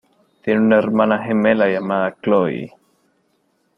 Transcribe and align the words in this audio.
Tiene 0.43 0.59
una 0.61 0.79
hermana 0.79 1.19
gemela 1.23 1.67
llamada 1.69 2.15
Chloe. 2.23 2.71